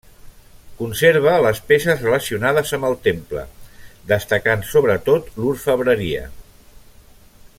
[0.77, 3.45] Conserva les peces relacionades amb el temple,
[4.13, 6.27] destacant sobretot l'orfebreria.